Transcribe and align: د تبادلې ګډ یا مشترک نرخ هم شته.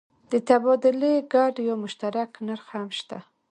د 0.31 0.33
تبادلې 0.47 1.13
ګډ 1.33 1.53
یا 1.67 1.75
مشترک 1.83 2.29
نرخ 2.47 2.65
هم 2.75 2.87
شته. 2.99 3.17